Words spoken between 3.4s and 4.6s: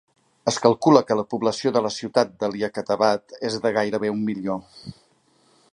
és de gairebé un milió.